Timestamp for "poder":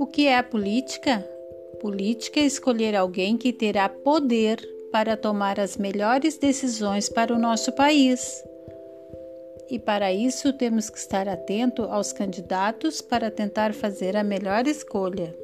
3.86-4.58